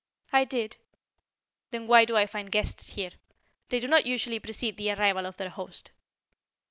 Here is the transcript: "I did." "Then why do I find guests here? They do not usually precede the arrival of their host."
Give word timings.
"I 0.33 0.45
did." 0.45 0.77
"Then 1.69 1.85
why 1.85 2.05
do 2.05 2.17
I 2.17 2.25
find 2.25 2.51
guests 2.51 2.95
here? 2.95 3.11
They 3.69 3.79
do 3.79 3.87
not 3.87 4.07
usually 4.07 4.39
precede 4.39 4.77
the 4.77 4.89
arrival 4.91 5.27
of 5.27 5.37
their 5.37 5.49
host." 5.51 5.91